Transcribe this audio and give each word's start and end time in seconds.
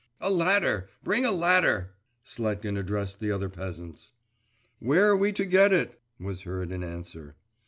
'A 0.19 0.31
ladder! 0.31 0.89
bring 1.03 1.25
a 1.25 1.31
ladder!' 1.31 1.91
Sletkin 2.25 2.75
addressed 2.75 3.19
the 3.19 3.31
other 3.31 3.49
peasants. 3.49 4.13
'Where 4.79 5.07
are 5.11 5.15
we 5.15 5.31
to 5.33 5.45
get 5.45 5.71
it?' 5.71 6.01
was 6.19 6.41
heard 6.41 6.71
in 6.71 6.83
answer. 6.83 7.35